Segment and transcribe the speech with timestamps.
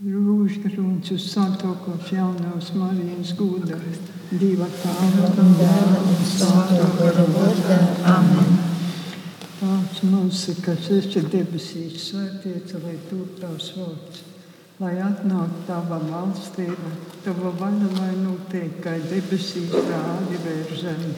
[0.00, 3.76] Rūžgrunts uz santokos jaunās Marijas gūda,
[4.32, 7.76] diva tāva un dēla un svētā gara vārdā.
[8.08, 8.56] Amen.
[9.58, 14.24] Tās mūsu, kas esi debesīs, svētīts, lai tu tavs vārds,
[14.80, 16.94] lai atnāk tava valstība,
[17.26, 21.12] tava vaļa, lai notiek, kā debesīs, tā arī vēr zemi.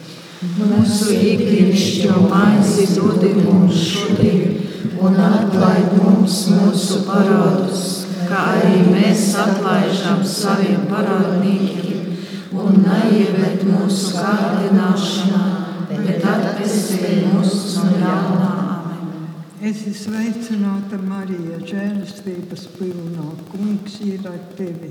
[0.59, 4.59] Mūsu ikdienišķo maizi dod mums šodien,
[4.99, 7.92] un atlaid mums mūsu parādus
[8.27, 12.11] kā arī mēs atlaižam saviem parādniekiem,
[12.53, 15.45] un neieved mūsu kārdināšanā,
[15.93, 18.53] bet atpestī mūs no ļaunā.
[19.63, 23.29] Es esmu sveicināta Marija, žēlastības pilnā.
[23.47, 24.89] Kungs ir ar tevi.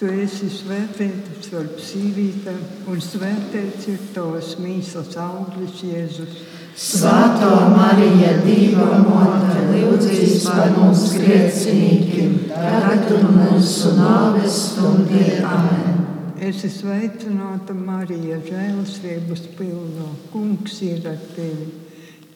[0.00, 6.38] Tu esi svētīta starp sīvītēm, un svētīts ir tavs mīsas auglis Jēzus.
[6.78, 15.24] Svētā Marija, Dieva mote, lūdzīs par mums grēciniekiem, tagad un mūsu nāves stundē.
[15.42, 15.96] Amen.
[16.38, 20.06] Es esmu sveicināta Marija, žēlastības pilnā.
[20.30, 21.66] Kungs ir ar tevi.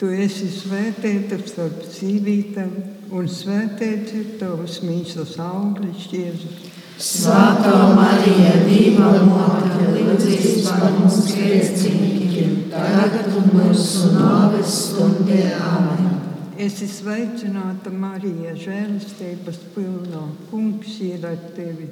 [0.00, 2.74] Tu esi svētīta starp sīvītēm,
[3.14, 6.66] un svētīts ir tavs mīsas auglis Jēzus.
[6.98, 11.22] Svētā Marija, Dieva mote, lūdzīs par mums
[12.33, 15.52] grēciniekiem tagad un mūsu nāves stundē.
[15.61, 16.20] Amen.
[16.56, 20.22] Es esmu sveicināta Marija, žēlastības pilnā.
[20.50, 21.89] Kungs ir ar tevi.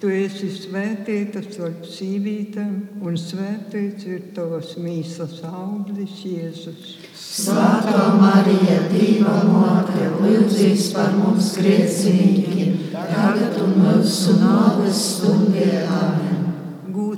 [0.00, 2.72] Tu esi svētīta starp sīvītēm,
[3.06, 6.96] un svētīts ir tavs mīsas auglis Jēzus.
[7.14, 15.84] Svētā Marija, Dieva mote, lūdzīs par mums grēciniekiem, tagad un mūsu nāves stundē.
[15.86, 16.41] Amen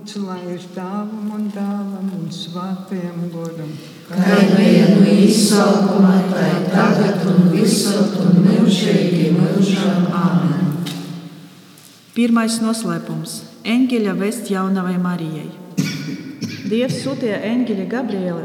[0.04, 3.70] gūts, lai ir tēvam un dēlam un svētajam godam.
[4.08, 10.10] Kā bija no izsaukuma, tā tagad un visur un mūžīgi mūžam.
[10.12, 10.76] Amen.
[12.14, 13.42] Pirmais noslēpums-
[13.74, 15.50] eņģeļa vest jaunavai Marijai.
[16.68, 18.44] Dievs sūtīja eņģeļa Gabrieli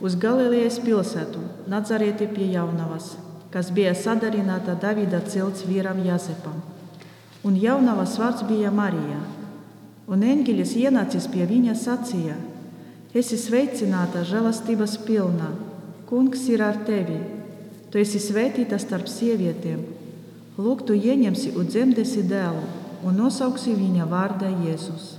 [0.00, 3.16] uz Galilejas pilsētu, Nazarieti pie jaunavas,
[3.50, 6.60] kas bija sadarināta Davida cilts vīram Jāzepam.
[7.42, 9.33] Un jaunavas vārds bija Marija.
[10.10, 12.36] Un eņģelis ienācis pie viņa sacīja:
[13.14, 15.52] Esi sveicināta, žēlastības pilnā,
[16.10, 17.20] kungs ir ar tevi.
[17.90, 19.84] Tu esi svētīta starp sievietēm.
[20.58, 22.64] Lūk, tu ieņemsi un dzemdēsi dēlu,
[23.06, 25.12] un nosauksi viņa vārdā Jēzus.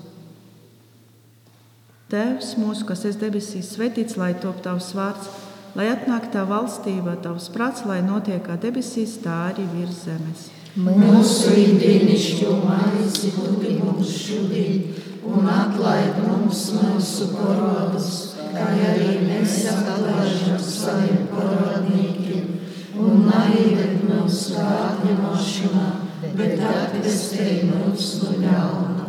[2.11, 5.31] Tēvs mūsu, kas esi debesīs, svētīts lai top tavs vārds,
[5.75, 10.45] lai atnāktu tā valstība, tavs prāts, lai notiek kā debesīs, tā arī virs zemes.
[10.75, 14.81] Mūsu ikdienišķo maizi dod mums šodien,
[15.23, 18.09] un atlaid mums mūsu parodus,
[18.51, 22.49] kā arī mēs atlaižam saviem parodniekiem,
[22.99, 25.85] un neieved mūsu kārdināšanā,
[26.35, 29.07] bet atvestī mūs no ļauna.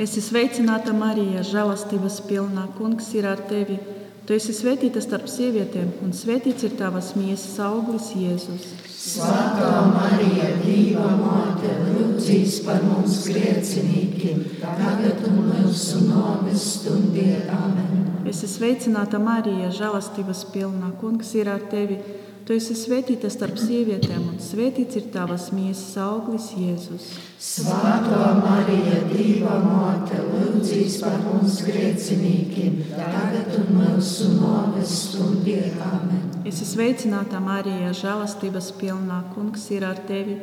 [0.00, 3.76] Es esmu sveicināta Marija, žēlastības pilnā, kungs ir ar tevi.
[4.24, 8.85] Tu esi svētīta starp sievietēm, un svētīts ir tavas miesas auglis, Jēzus.
[9.06, 17.44] Svētā Marija, Dieva mote, lūdzīs par mums grēciniekiem, tagad un mūsu nāves stundē.
[17.54, 18.08] Amen.
[18.26, 22.00] Es esmu sveicināta Marija, žēlastības pilnā, kungs ir ar tevi.
[22.46, 27.06] Tu esi svētīta starp sievietēm, un svētīts ir tavas miesas auglis, Jēzus.
[27.42, 35.62] Svētā Marija, Dieva mote, lūdzīs par mums grēciniekiem, tagad un mūsu nāves stundē.
[35.92, 36.35] Amen.
[36.46, 40.36] Es esmu sveicināta Marija, žēlastības pilnā, kungs ir ar tevi.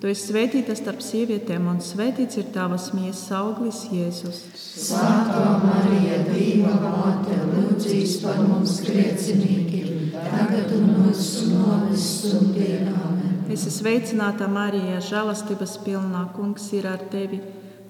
[0.00, 4.38] Tu esi svētīta starp sievietēm, un svētīts ir tavas miesas auglis, Jēzus.
[4.56, 12.70] Svētā Marija, Dieva mote, lūdzīs par mums grēciniekiem, tagad un mūsu nāves stundē.
[13.52, 17.42] Es esmu sveicināta Marija, žēlastības pilnā, kungs ir ar tevi.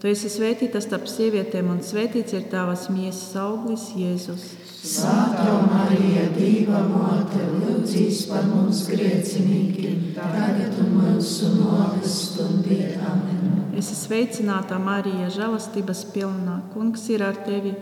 [0.02, 4.50] Tu esi svētīta starp sievietēm, un svētīts ir tavas miesas auglis, Jēzus.
[4.82, 12.96] Svētā Marija, Dieva mote, lūdzīs par mums grēciniekiem, tagad un mūsu nāves stundē.
[12.98, 13.60] Amen.
[13.78, 17.76] Es esmu sveicināta Marija, žēlastības pilnā, kungs ir ar tevi.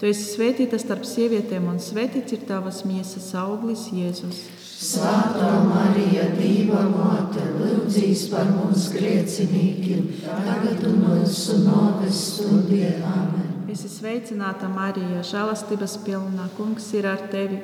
[0.00, 4.40] Tu esi svētīta starp sievietēm, un svētīts ir tavas miesas auglis, Jēzus.
[4.64, 12.94] Svētā Marija, Dieva mote, lūdzīs par mums grēciniekiem, tagad un mūsu nāves stundē.
[13.12, 13.55] Amen.
[13.76, 17.58] Es esmu sveicināta Marija, žēlastības pilnā, kungs ir ar tevi.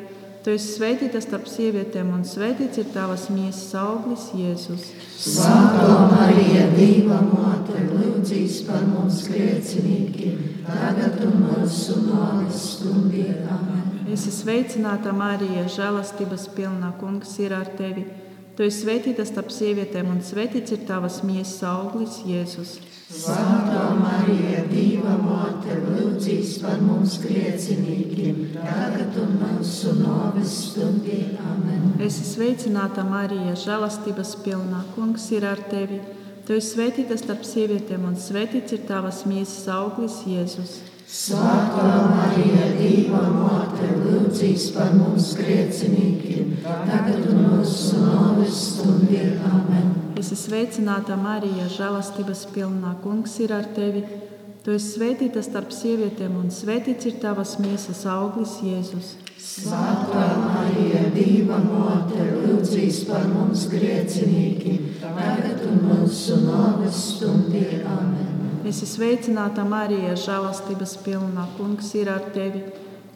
[0.45, 4.91] Tu esi svētīta starp sievietēm, un svētīts ir tavas miesas auglis, Jēzus.
[5.17, 10.37] Svētā Marija, Dieva mote, lūdzīs par mums grēciniekiem,
[10.69, 13.31] tagad un mūsu nāves stundē.
[13.57, 14.05] Amen.
[14.05, 18.05] Es esmu sveicināta Marija, žēlastības pilnā, kungs ir ar tevi.
[18.53, 22.83] Tu esi svētīta starp sievietēm, un svētīts ir tavas miesas auglis, Jēzus.
[23.13, 31.19] Svētā Marija, Dieva māte, lūdzīs par mums griecinīgiem, tagad un mūsu nāves stundī.
[31.37, 31.91] Amen.
[32.01, 34.81] Esi sveicināta, Marija, žēlastības pilnā.
[34.97, 36.01] Kungs ir ar tevi.
[36.47, 40.79] Tu esi svētīta starp sievietēm, un svētīts ir tavas miesas auglis, Jēzus.
[41.13, 49.27] Svētā Marija, Dieva māte, lūdzīs par mums griecinīgiem, tagad un mūsu nāves stundī.
[49.53, 50.02] Amen.
[50.13, 52.93] Esi sveicināta, Marija, žēlastības pilnā.
[53.01, 54.03] Kungs ir ar tevi.
[54.63, 59.15] Tu esi svētīta starp sievietēm, un svētīts ir tavas miesas auglis, Jēzus.
[59.43, 67.65] Svētā Marija, Dieva māte, lūdzīs par mums griecinīgiem, tagad un mūsu nāves stundī.
[67.81, 68.63] Amen.
[68.69, 71.49] Esi sveicināta, Marija, žēlastības pilnā.
[71.57, 72.63] Kungs ir ar tevi.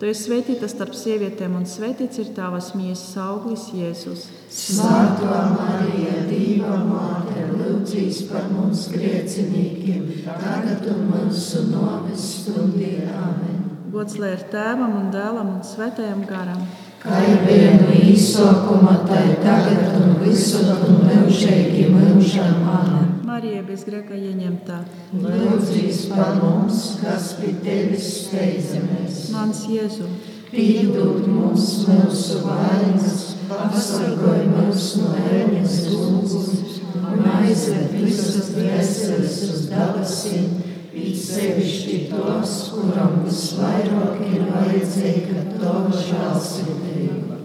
[0.01, 4.27] Tu esi svētīta starp sievietēm, un svētīts ir tavas miesas auglis, Jēzus.
[4.47, 12.93] Svētā Marija, Dieva māte, lūdzīs par mums griecinīgiem, tagad un mūsu nāves stundī.
[13.11, 13.65] Amen.
[13.91, 16.63] Gods lai ir tēvam un dēlam un svētajam garam.
[17.03, 22.63] Kā jau vienu īsākumā, tā ir tagad un visur un mūžīgi mūžam.
[22.77, 23.13] Amen.
[23.27, 24.79] Marija bez grēka ieņemtā.
[25.27, 29.27] Lūdzīs par mums, kas pie tevis steidzamies.
[29.35, 30.09] Mans Jēzu,
[30.47, 40.49] Piedod mums mūsu vainas, pasargāj mūs no ēnas uguns un aizved visas dvēseles uz debesīm,
[40.97, 47.41] it sevišķi tos, kuram visvairāk ir vajadzīga tava žēlsirdība.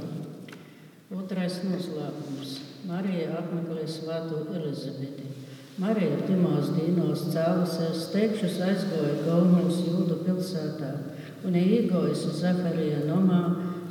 [1.21, 2.57] Otrais noslēpums.
[2.87, 5.27] Marija apmeklē svāto Elizabeti.
[5.81, 10.91] Marija pirmās dienās cēlusies, steigšus aizgoja galvenos jūdu pilsētā
[11.47, 13.41] un iegājusi Zaharija nomā,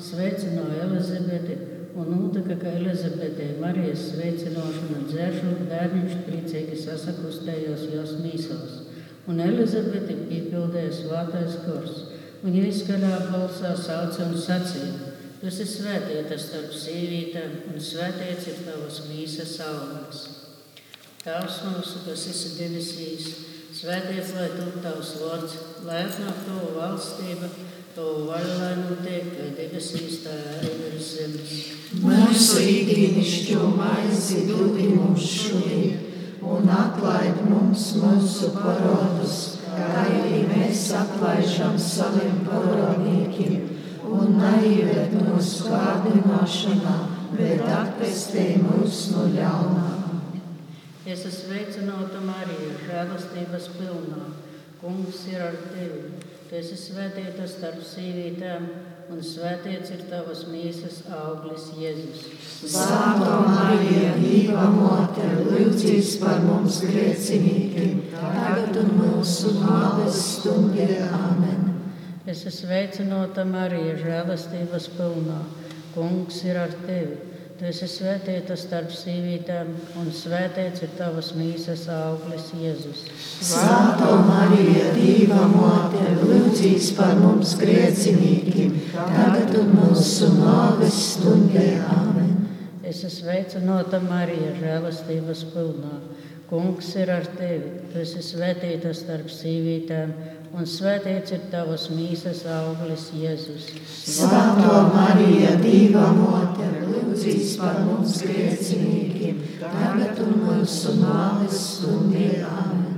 [0.01, 1.57] sveicināja Elizabeti
[1.95, 8.77] un notika, ka Elizabetei Marijas sveicināšana dzēršot bērniņš priecīgi sasakustējos jos mīsās.
[9.31, 12.05] Un Elizabeti piepildīja svātais kurs.
[12.41, 15.11] Viņa izskaļā balsā sauca un sacīja:
[15.41, 20.23] Tu esi svētīta starp sīvītēm, un svētīts ir tavas mīsas augurs.
[21.21, 23.29] Tēvs mūsu, kas esi debesīs,
[23.77, 27.49] svētīts lai tu tavs vārds, lai atnāk tavu valstība,
[27.99, 31.55] lai notiek, kā debesīs, tā arī virs zemes.
[32.05, 35.99] Mūsu ikdienišķo maizi dod mums šodien,
[36.47, 43.67] un atlaid mums mūsu parodus, kā arī mēs atlaižam saviem parodniekiem,
[44.07, 46.97] un neieved mūsu kārdināšanā,
[47.35, 49.89] bet atpestī mūs no ļaunā.
[51.11, 54.27] Es esmu sveicināta Marija, žēlastības pilnā.
[54.79, 56.20] Kungs ir ar tevi.
[56.51, 58.65] Tu esi svētīta starp sīvītēm,
[59.15, 62.25] un svētīts ir tavas mīsas auglis Jēzus.
[62.73, 70.89] Svētā Marija, Dieva māte, lūdzīs par mums grēcinīgiem, tagad un mūsu nāves stundī.
[71.07, 71.71] Amen.
[72.27, 75.39] Es esmu sveicināta Marija, žēlastības pilnā.
[75.95, 77.30] Kungs ir ar tevi.
[77.61, 83.03] Tu esi svētīta starp sīvītēm, un svētīts ir tavas mīsas auglis Jēzus.
[83.45, 91.67] Svētā Marija, Dieva māte, lūdzīs par mums grēcinīgiem, tagad un mūsu nāves stundī.
[91.85, 92.33] Amen.
[92.81, 95.99] Es esmu sveicināta Marija, žēlastības pilnā.
[96.49, 97.75] Kungs ir ar tevi.
[97.93, 100.17] Tu esi svētīta starp sīvītēm,
[100.57, 103.71] un svētīts ir tavas mīsas auglis Jēzus.
[103.87, 112.33] Svētā Marija, Dieva māte, lūdzīs par mums grēcinīgiem, tagad un mūsu nāves stundī.
[112.47, 112.89] Amen.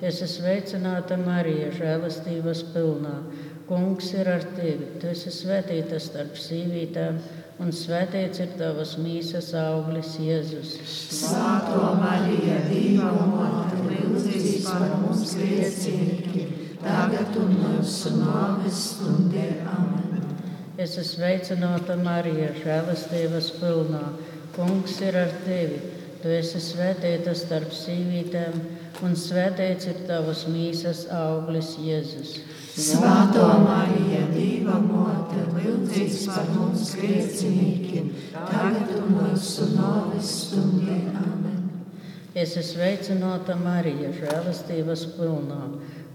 [0.00, 3.16] Es esmu sveicināta Marija, žēlastības pilnā.
[3.66, 4.92] Kungs ir ar tevi.
[5.00, 7.16] Tu esi svētīta starp sīvītēm,
[7.64, 10.76] un svētīts ir tavas mīsas auglis Jēzus.
[11.16, 19.48] Svētā Marija, Dieva māte, lūdzīs par mums grēcinīgiem, tagad un mūsu nāves stundī.
[19.66, 20.24] Amen.
[20.76, 24.02] Es esmu sveicināta Marija, žēlastības pilnā.
[24.56, 25.78] Kungs ir ar tevi.
[26.20, 28.54] Tu esi svētīta starp sīvītēm,
[29.06, 32.38] un svētīts ir tavas mīsas auglis Jēzus.
[32.76, 40.98] Svētā Marija, Dieva māte, lūdzīs par mums grēcinīgiem, tagad un mūsu nāves stundī.
[41.16, 41.62] Amen.
[42.36, 45.62] Es esmu sveicināta Marija, žēlastības pilnā.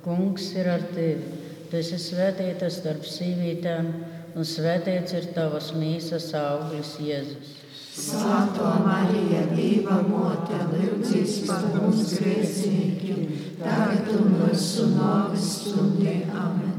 [0.01, 1.39] Kungs ir ar tevi.
[1.69, 3.89] Tu esi svētīta starp sīvītēm,
[4.35, 7.51] un svētīts ir tavas mīsas auglis Jēzus.
[7.91, 13.25] Svētā Marija, Dieva māte, lūdzīs par mums grēcinīgiem,
[13.59, 16.21] tagad un mūsu nāves stundī.
[16.31, 16.71] Amen.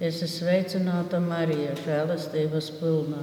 [0.00, 3.22] Es esmu sveicināta Marija, žēlastības pilnā.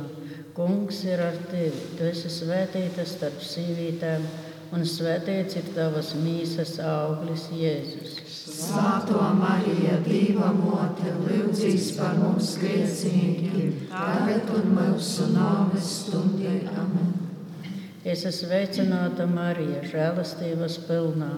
[0.56, 1.86] Kungs ir ar tevi.
[2.00, 4.25] Tu esi svētīta starp sīvītēm,
[4.74, 8.21] un svētīts ir tavas mīsas auglis, Jēzus.
[8.62, 16.60] Svētā Marija, Dieva mote, lūdzīs par mums grēciniekiem, tagad un mūsu nāves stundē.
[16.77, 17.10] Amen.
[18.01, 21.32] Es esmu sveicināta Marija, žēlastības pilnā.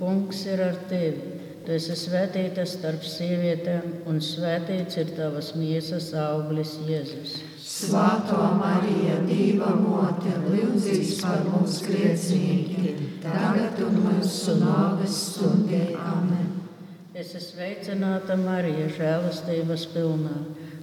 [0.00, 1.30] Kungs ir ar tevi.
[1.64, 7.38] Tu esi svētīta starp sievietēm, un svētīts ir tavas miesas auglis, Jēzus.
[7.64, 15.86] Svētā Marija, Dieva mote, lūdzīs par mums grēciniekiem, tagad un mūsu nāves stundē.
[16.02, 16.53] Amen.
[17.14, 20.32] Es esmu sveicināta Marija, žēlastības pilnā.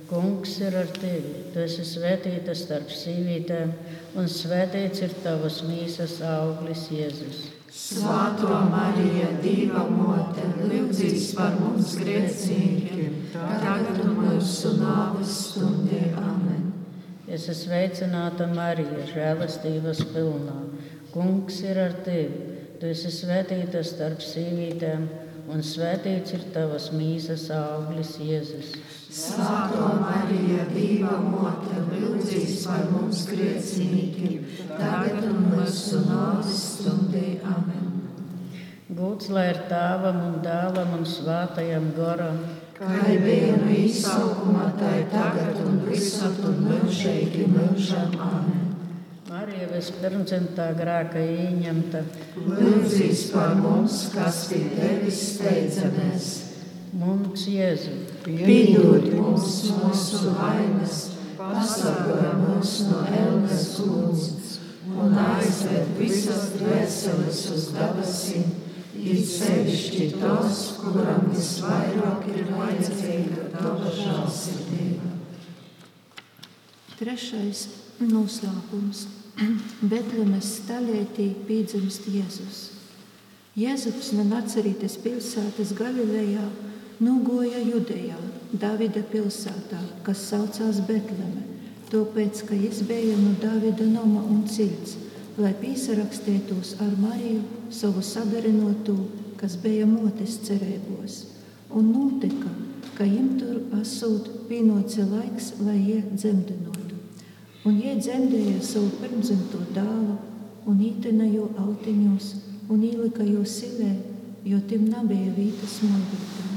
[0.08, 1.42] Kungs ir ar tevi.
[1.52, 3.74] Tu esi svētīta starp sīvītēm,
[4.16, 7.42] un svētīts ir tavas mīsas auglis, Jēzus.
[7.76, 16.14] Svētā Marija, Dieva mote, lūdzīs par mums grēciniekiem, tagad mūsu nāves stundē.
[16.16, 16.70] Amen.
[17.28, 20.62] Es esmu sveicināta Marija, žēlastības pilnā.
[21.12, 22.48] Kungs ir ar tevi.
[22.80, 25.04] Tu esi svētīta starp sīvītēm,
[25.50, 28.74] un svētīts ir tavas mīsas auglis, Jēzus.
[29.12, 37.26] Svētā Marija, Dieva mote, lūdzīs par mums grēciniekiem, tagad un mūsu nāves stundē.
[37.44, 37.90] Amen.
[38.92, 42.42] Gūts lai ir tēvam un dēlam un svētajam goram.
[42.78, 48.20] Kā bija no izsaukuma, tā ir tagad un visur un mūžīgi mūžam.
[48.32, 48.61] Amen.
[49.32, 52.02] Marija vispirmdzimtā grēka ieņemta.
[52.36, 56.26] Lūdzīs par mums, kas pie tevis steidzamies.
[57.00, 57.94] Mums Jēzu.
[58.26, 60.98] Piedod mums mūsu vainas,
[61.38, 64.58] pasargā mūs no ēnas uguns
[65.00, 68.52] un aizved visas dvēseles uz debesīm,
[69.00, 75.16] it sevišķi tos, kuram visvairāk ir vajadzīga tava žēlsirdība.
[77.00, 77.66] Trešais
[78.12, 79.08] noslēpums.
[79.82, 82.60] Betlemes stāvētī piedzimst Jēzus.
[83.58, 86.44] Jēzus no Nacerītes pilsētas Galilejā
[87.02, 88.20] nogoja Judejā,
[88.54, 91.42] Davida pilsētā, kas saucās Betleme,
[91.90, 95.00] tāpēc, ka viņš bija no Davida nama un cilts,
[95.42, 97.42] lai piesarakstītos ar Mariju,
[97.74, 98.98] savu sadarinotu,
[99.42, 101.24] kas bija motes cerībos.
[101.74, 102.52] Un notika,
[102.94, 106.81] ka viņam tur esot pienāca laiks, lai ie dzemdinotu.
[107.62, 110.16] Un ie dzemdēja savu pirmzimto dēlu
[110.66, 112.30] un ītenajo autiņos
[112.74, 113.92] un ielika jo silē,
[114.50, 116.56] jo tim nebija vītas smagultam.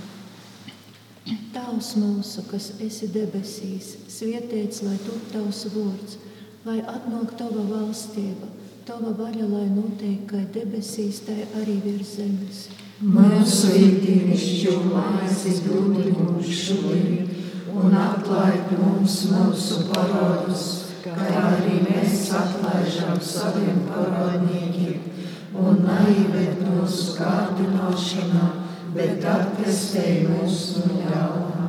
[1.53, 6.17] Tavs mūsu, kas esi debesīs, svietiets, lai tu tavs vārds,
[6.65, 8.49] lai atnāk tava valstība,
[8.89, 12.65] tava vaļa, lai notiek, kā debesīs, tā arī virs zemes.
[13.05, 17.29] Mūsu ikdienišķo maizi dod mums šodien,
[17.77, 25.03] un atlaid mums mūsu parodus, kā arī mēs atlaižam saviem parodniekiem,
[25.61, 28.47] un neieved mūsu kārdināšanā,
[28.95, 31.65] bet atpestēj mūs no ļaunā.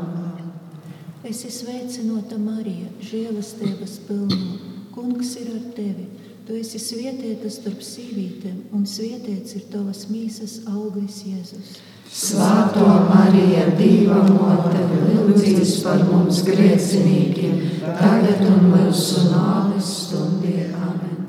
[1.25, 4.59] Es esmu sveicināta Marija, žēlastības pilna.
[4.93, 6.05] Kungs ir ar tevi.
[6.45, 11.79] Tu esi svietieta starp sīvītēm, un svietiets ir tavas mīsas auglis Jēzus.
[12.05, 20.69] Svētā Marija, Dieva mote, lūdzīs par mums grēciniekiem, tagad un mūsu nāves stundē.
[20.77, 21.25] Amen.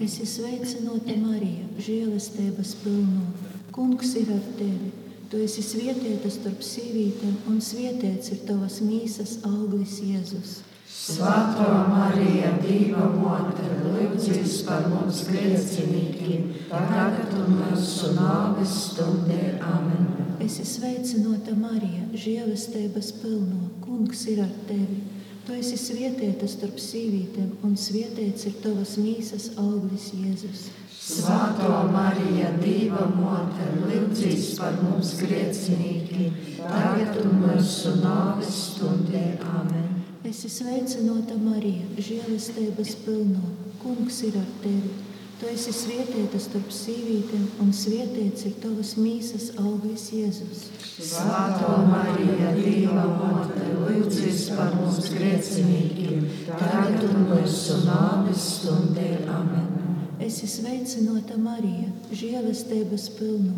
[0.00, 3.28] Es esmu sveicināta Marija, žēlastības pilna.
[3.74, 4.92] Kungs ir ar tevi.
[5.28, 10.60] Tu esi svietieta starp sīvītēm, un svietiets ir tavas mīsas auglis Jēzus.
[10.94, 19.56] Svētā Marija, Dieva mote, lūdzīs par mums grēciniekiem, tagad un mūsu nāves stundē.
[19.60, 20.13] Amen.
[20.42, 23.68] Es esmu sveicināta Marija, žēlastības pilna.
[23.84, 25.02] Kungs ir ar tevi.
[25.44, 30.64] Tu esi svietieta starp sīvītēm, un svietiets ir tavas mīsas auglis Jēzus.
[31.04, 39.26] Svētā Marija, Dieva mote, lūdzīs par mums grēciniekiem, tagad un mūsu nāves stundē.
[39.44, 39.90] Amen.
[40.24, 43.44] Es esmu sveicināta Marija, žēlastības pilna.
[43.84, 45.13] Kungs ir ar tevi.
[45.44, 50.62] Tu esi svietieta starp sīvītēm, un svietiets ir tavas mīsas auglis Jēzus.
[50.80, 59.10] Svētā Marija, Dieva mote, lūdzīs par mums grēciniekiem, tagad un mūsu nāves stundē.
[59.36, 59.68] Amen.
[60.16, 63.52] Es esmu sveicināta Marija, žēlastības pilna.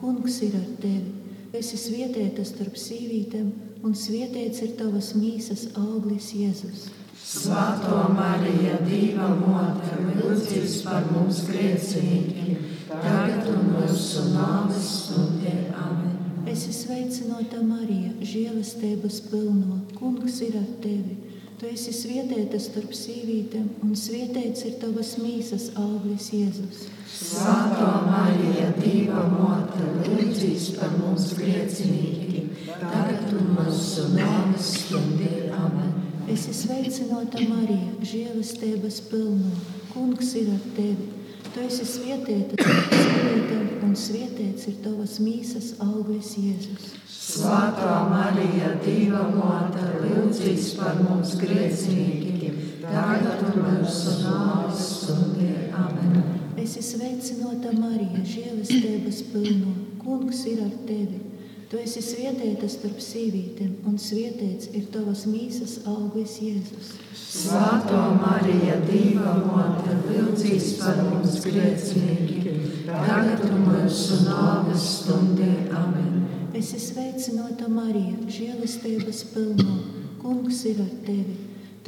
[0.00, 1.14] Kungs ir ar tevi.
[1.52, 3.54] Tu esi svietieta starp sīvītēm,
[3.86, 6.88] un svietiets ir tavas mīsas auglis Jēzus.
[7.28, 15.52] Svētā Marija, Dieva mote, lūdzīs par mums grēciniekiem, tagad un mūsu nāves stundē.
[15.76, 16.14] Amen.
[16.48, 19.82] Es esmu sveicināta Marija, žēlastības pilna.
[19.98, 21.18] Kungs ir ar tevi.
[21.60, 26.86] Tu esi svietēta starp sīvītēm, un svietēts ir tavas mīsas auglis Jēzus.
[27.12, 35.34] Svētā Marija, Dieva mote, lūdzīs par mums grēciniekiem, tagad un mūsu nāves stundē.
[35.60, 35.87] Amen.
[36.28, 39.48] Esi sveicināta Marija, žēlastības pilna.
[39.94, 41.06] Kungs ir ar tevi.
[41.54, 46.90] Tu esi sīvītēm, un svietēts ir tavas mīsas auglis Jēzus.
[47.08, 55.54] Svētā Marija, Dieva mote, lūdzīs par mums grēciniekiem, tagad un mūsu nāves stundē.
[55.80, 56.20] Amen.
[56.60, 59.74] Esi sveicināta Marija, žēlastības pilna.
[60.04, 61.27] Kungs ir ar tevi.
[61.68, 66.94] Tu esi svietēta starp sīvītēm, un svietēts ir tavas mīsas auglis Jēzus.
[67.12, 75.50] Svētā Marija, Dieva mote, lūdzīs par mums grēciniekiem, tagad mūsu nāves stundē.
[75.76, 76.24] Amen.
[76.56, 79.76] Esi sveicināta Marija, žēlastības pilna.
[80.24, 81.36] Kungs ir ar tevi.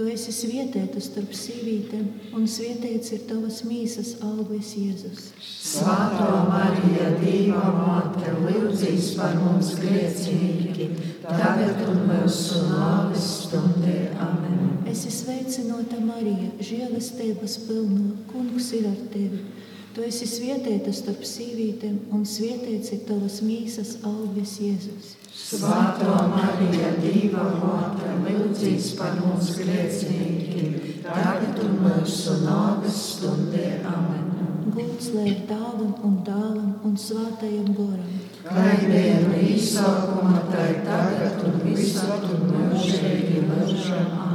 [0.01, 5.27] Tu esi svietēta starp sīvītēm, un svietēts ir tavas mīsas auglis Jēzus.
[5.45, 13.99] Svētā Marija, Dieva mote, lūdzīs par mums grēciniekiem, tagad un mūsu nāves stundē.
[14.25, 14.81] Amen.
[14.89, 18.17] Esi sveicināta Marija, žēlastības pilna.
[18.33, 19.45] Kungs ir ar tevi.
[19.93, 25.19] Tu esi svietēta starp sīvītēm, un svietēts ir tavas mīsas auglis Jēzus.
[25.31, 30.73] Svētā Marija, Dieva mote, lūdzīs par mums grēciniekiem,
[31.05, 33.69] tagad un mūsu nāves stundē.
[33.87, 34.27] Amen.
[34.75, 38.11] Gūts lai ir tēvam un dēlam un svētajam goram.
[38.43, 44.11] Kā bija no izsākuma, tā ir tagad un visur un mūžīgi mūžam.
[44.27, 44.31] Amen.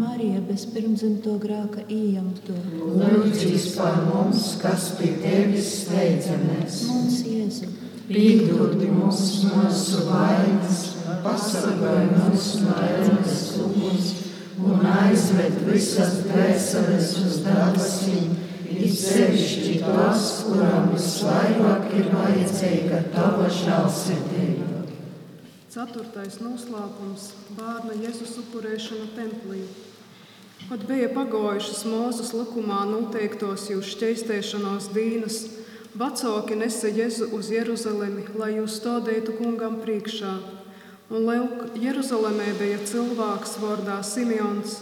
[0.00, 2.56] Marija bez pirmzimto grāka ieņemto.
[2.98, 6.82] Lūdzīs par mums, kas pie tevis steidzamies.
[6.90, 7.70] Mums Jēzu,
[8.10, 10.78] Pīdod mums mūsu vainas,
[11.22, 14.08] pasargāj mūs no ēnas uguns
[14.66, 18.32] un aizved visas dvēseles uz debesīm,
[18.66, 24.82] it sevišķi tās, kurām visvairāk ir vajadzīga tava žēlsirdība.
[25.70, 29.62] Ceturtais noslēpums- bērna Jēzus upurēšana templī.
[30.66, 35.59] Kad bija pagojušas Mūzes likumā noteiktos jūs šķēstēšanos dīnas,
[35.98, 40.32] vecāki nesa Jēzu uz Jeruzalemi, lai jūs stādītu kungam priekšā.
[41.10, 44.76] Un lūk, Jeruzalemē bija cilvēks vārdā Simeons.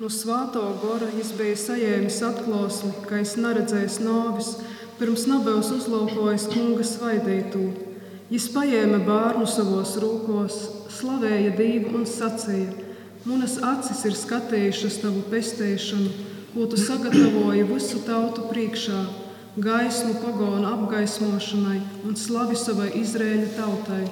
[0.00, 4.54] No svāto gora viņš bija saņēmis atklāsmi, ka es neredzēju nāvis,
[5.00, 7.64] pirms nebūs uzlūkojis kunga svaidītu.
[8.30, 10.58] Viņš paņēma bērnu savos rūkos,
[10.98, 12.76] slavēja Dievu un sacīja:
[13.24, 16.12] Manas acis ir skatījušas tavu pestīšanu,
[16.54, 19.00] ko tu sagatavoji visu tautu priekšā,
[19.56, 24.04] gaismu pagonu apgaismošanai un slavi savai Izraēļa tautai.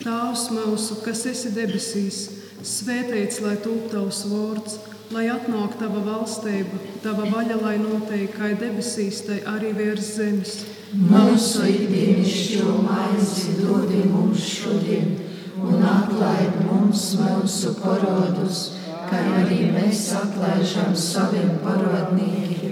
[0.00, 2.20] Tēvs mūsu, kas esi debesīs,
[2.64, 4.78] svētīts lai tūp tavs vārds,
[5.12, 10.56] lai atnāk tava valstība, tava vaļa, lai notiek kā debesīs, tai arī virs zemes.
[10.96, 15.18] Mūsu ikdienišķo maizi dod mums šodien,
[15.60, 18.64] un atlaid mums mūsu parodus,
[19.10, 22.65] kā arī mēs atlaižam saviem parodniekiem,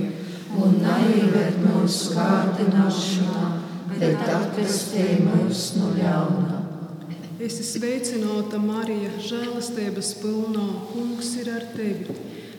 [0.60, 3.46] un neieved mūsu kārdināšanā,
[3.94, 6.60] bet atvestī mūs no ļaunā.
[7.44, 10.68] Es esmu sveicināta, Marija, žēlastības pilnā.
[10.92, 12.14] Kungs ir ar tevi.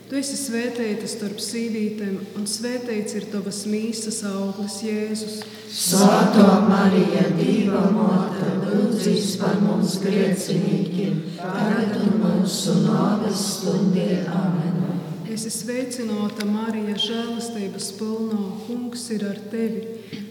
[0.06, 5.40] Tu esi svētīta starp sīvītēm, un svētīts ir tavas mīsas auglis, Jēzus.
[5.72, 14.10] Svētā Marija, Dieva mote, lūdzīs par mums grēciniekiem, tagad un mūsu nāves stundē.
[14.30, 14.75] Amen.
[15.36, 18.38] Es esmu sveicināta, Marija, žēlastības pilnā.
[18.64, 19.82] Kungs ir ar tevi.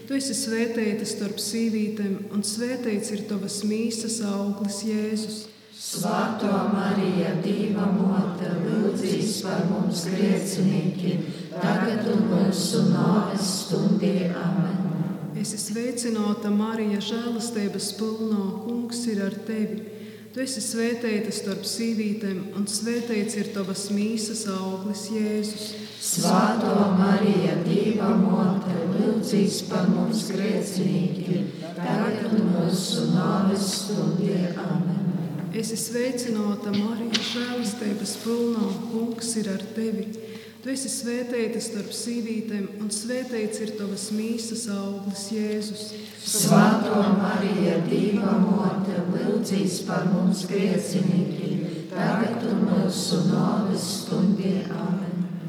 [0.08, 5.38] Tu esi svētīta starp sīvītēm, un svētīts ir tavas mīsas auglis, Jēzus.
[5.78, 11.22] Svētā Marija, Dieva mote, lūdzīs par mums grēciniekiem,
[11.54, 14.32] tagad un mūsu nāves stundē.
[14.42, 15.36] Amen.
[15.38, 18.48] Es esmu sveicināta, Marija, žēlastības pilnā.
[18.66, 19.84] Kungs ir ar tevi.
[20.36, 25.70] Tu esi svētīta starp sīvītēm, un svētīts ir tavas mīsas auglis, Jēzus.
[26.04, 34.52] Svētā Marija, Dieva mote, lūdzīs par mums grēciniekiem, tagad mūsu nāves stundē.
[34.60, 35.08] Amen.
[35.56, 38.68] Es esmu sveicināta, Marija, žēlastības pilnā.
[38.92, 40.10] Kungs ir ar tevi.
[40.62, 45.84] Tu esi svētīta starp sīvītēm, un svētīts ir tavas mīsas auglis, Jēzus.
[46.26, 54.56] Svētā Marija, Dieva mote, lūdzīs par mums grēciniekiem, tagad un mūsu nāves stundē.
[54.74, 55.06] Amen.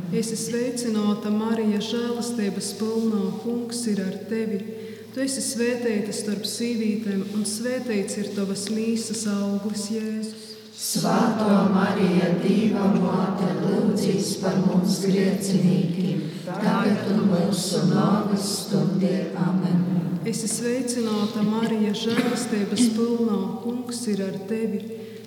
[0.07, 3.23] Es esmu sveicināta, Marija, žēlastības pilnā.
[3.41, 4.61] Kungs ir ar tevi.
[5.11, 10.46] Tu esi svētīta starp sīvītēm, un svētīts ir tavas mīsas auglis, Jēzus.
[10.77, 19.31] Svētā Marija, Dieva mote, lūdzīs par mums grēciniekiem, tagad un mūsu nāves stundē.
[19.41, 19.79] Amen.
[20.21, 23.39] Es esmu sveicināta, Marija, žēlastības pilnā.
[23.63, 24.83] Kungs ir ar tevi.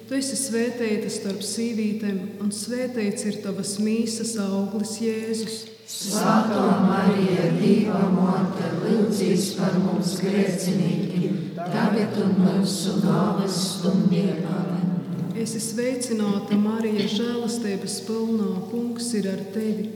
[0.06, 5.64] Tu esi svētīta starp sīvītēm, un svētīts ir tavas mīsas auglis, Jēzus.
[5.90, 14.28] Svētā Marija, Dieva mote, lūdzīs par mums grēciniekiem, tagad un mūsu nāves stundē.
[15.40, 18.48] Es esmu sveicināta, Marija, žēlastības pilnā.
[18.68, 19.86] Kungs ir ar tevi.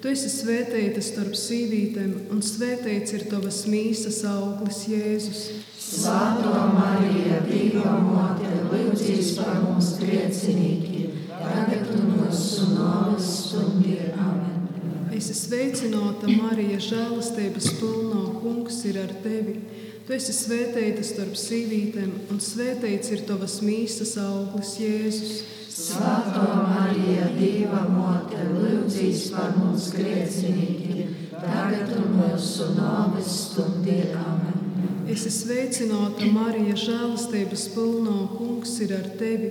[0.00, 5.42] Tu esi svētīta starp sīvītēm, un svētīts ir tavas mīsas auglis, Jēzus.
[5.76, 14.08] Svētā Marija, Dieva mote, lūdzīs par mums grēciniekiem, tagad un mūsu nāves stundē.
[14.16, 14.68] Amen.
[15.12, 18.24] Es esmu sveicināta, Marija, žēlastības pilnā.
[18.40, 19.60] Kungs ir ar tevi.
[20.04, 25.38] Tu esi svētīta starp sīvītēm, un svētīts ir tavas mīsas auglis, Jēzus.
[25.74, 33.96] Svētā Marija, Dieva mote, lūdzīs par mums grēciniekiem, tagad un mūsu nāves stundē.
[34.20, 34.60] Amen.
[35.08, 38.18] Es esmu sveicināta, Marija, žēlastības pilnā.
[38.36, 39.50] Kungs ir ar tevi.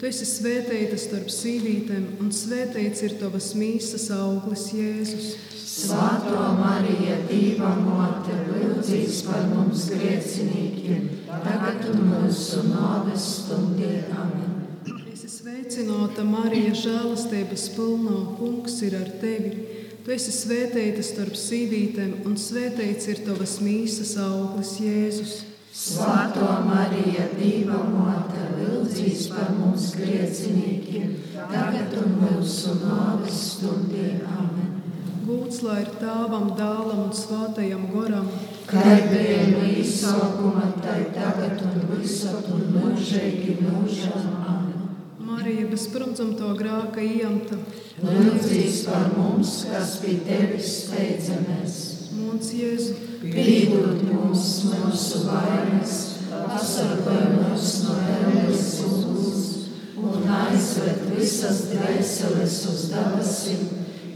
[0.00, 5.59] Tu esi svētīta starp sīvītēm, un svētīts ir tavas mīsas auglis, Jēzus.
[5.80, 13.92] Svētā Marija, Dieva mote, lūdzīs par mums grēciniekiem, tagad mūsu nāves stundē.
[14.12, 14.58] Amen.
[15.08, 18.18] Es esmu sveicināta, Marija, žēlastības pilnā.
[18.36, 19.54] Kungs ir ar tevi.
[20.04, 25.34] Tu esi svētīta starp sīvītēm, un svētīts ir tavas mīsas auglis, Jēzus.
[25.80, 34.10] Svētā Marija, Dieva mote, lūdzīs par mums grēciniekiem, tagad mūsu nāves stundē.
[34.28, 34.69] Amen.
[35.30, 38.26] Lūdzu, lai ir tēvam, dēlam un svētajam goram.
[38.66, 43.54] Kā bija no izsaukuma, tā tagad un visur un mūžīgi.
[43.62, 44.88] Amen.
[45.22, 47.60] Marija bez pirmdzimto grāka iemta.
[48.02, 51.76] Lūdzīs par mums, kas pie tevis steidzamies.
[52.16, 52.96] Mūns Jēzu.
[53.22, 55.98] Piedod mums mūsu vainas,
[56.32, 59.46] pasargāj mūs no ēles uguns
[60.00, 63.68] un aizved visas dvēseles uz debesīm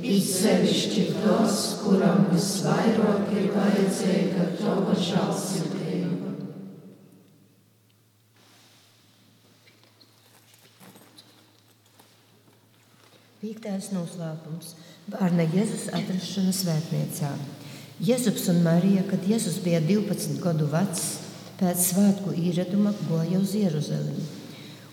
[0.04, 6.34] It sevišķi tos, kuram visvairāk ir vajadzīga tava žēlsirdība.
[13.40, 14.74] Piektais noslēpums-
[15.14, 17.32] bērna Jēzus atrašana svētniecā.
[18.04, 21.04] Jēzus un Marija, kad Jēzus bija 12 gadu vecs,
[21.56, 24.28] pēc svētku ieraduma goja uz Jeruzalemi.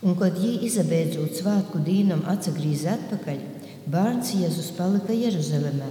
[0.04, 3.41] Un, kad viņi izabeidzot svētku dīnam atgriezīja atpakaļ,
[3.89, 5.89] Bērns Jēzus palika Jeruzalemē,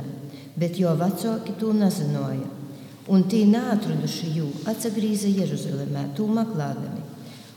[0.55, 2.47] bet jo vecāki to nezināja.
[3.11, 7.03] Un tī neatraduši jū, atgrieza Jeruzalemē, to meklējami.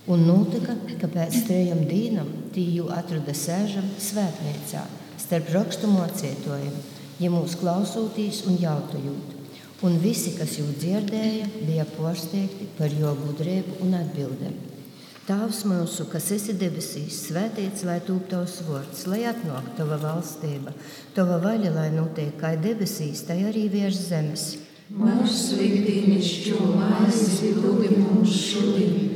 [0.10, 4.82] Un notika, ka pēc trījiem dienām tī jū atrada sēžam svētniecā
[5.22, 6.74] starp rakstu mocētojiem,
[7.22, 9.39] ja mūs klausotīs un jautājot.
[9.86, 14.73] Un visi, kas jū dzirdēja, bija pārsteigti par jo gudrību un atbildēm.
[15.24, 20.74] Tēvs mūsu, kas esi debesīs, svētīts lai tūp tavs vārds, lai atnāk tava valstība,
[21.16, 24.44] tava vaļa, lai notiek kā debesīs, tai arī virs zemes.
[24.92, 29.14] Mūsu ikdienišķo maizi dod mums šodien,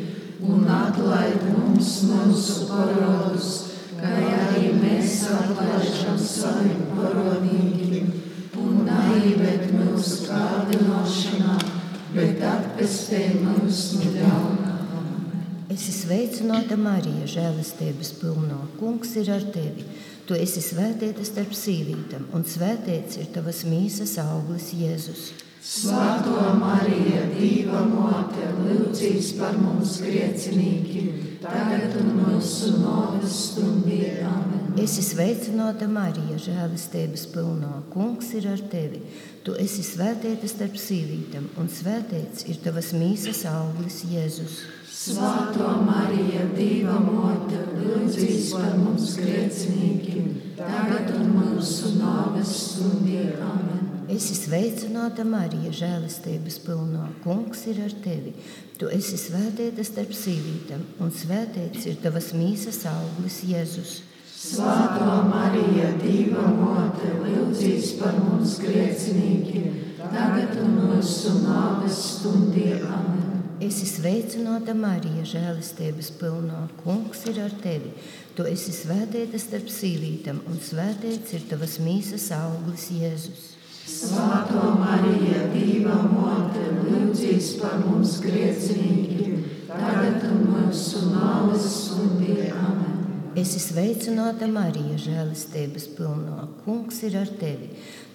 [0.47, 3.51] un atlaid mums mūsu parodus,
[3.99, 8.15] kā arī mēs atlaižam saviem parodīgiem,
[8.63, 11.59] un neivet mūsu kārdinošanā,
[12.15, 14.66] bet atpestē mūs no ļauna.
[15.67, 18.61] Es esmu sveicināta Marija, žēlastības pilno.
[18.79, 19.83] Kungs ir ar tevi.
[20.23, 25.25] Tu esi svētīta starp sīvītām, un svētīts ir tavas mīsas auglis Jēzus.
[25.67, 31.11] Svētā Marija, Dieva mote, lūdzīs par mums griecinīkiem,
[31.43, 34.15] tagad un mūsu nāves stundē.
[34.23, 34.66] Amen.
[34.77, 37.79] Es esmu sveicināta Marija, žēlastības pilno.
[37.89, 38.99] Kungs ir ar tevi.
[39.41, 44.59] Tu esi svētīta starp sīvītām, un svētīts ir tavas mīsas auglis Jēzus.
[44.97, 50.27] Svētā Marija, Dieva mote, lūdzīs par mums grēciniekiem,
[50.59, 53.23] tagad un mūsu nāves stundē.
[53.47, 53.87] Amen.
[54.13, 57.07] Es esmu sveicināta Marija, žēlastības pilno.
[57.25, 58.35] Kungs ir ar tevi.
[58.77, 63.95] Tu esi svētīta starp sīvītām, un svētīts ir tavas mīsas auglis Jēzus.
[64.37, 72.75] Svētā Marija, Dieva mote, lūdzīs par mums grēciniekiem, tagad un mūsu nāves stundē.
[72.85, 73.41] Amen.
[73.57, 76.67] Es esmu sveicināta Marija, žēlastības pilno.
[76.83, 77.89] Kungs ir ar tevi.
[78.37, 83.47] Tu esi svētīta starp sīvītām, un svētīts ir tavas mīsas auglis Jēzus.
[83.89, 89.41] Svētā Marija, Dieva mote, lūdzīs par mums grēciniekiem,
[89.73, 92.51] tagad un mūsu nāves stundē.
[92.53, 92.86] Amen.
[93.37, 96.47] Esi sveicināta, Marija, žēlistības pilno.
[96.63, 97.67] Kungs ir ar tevi.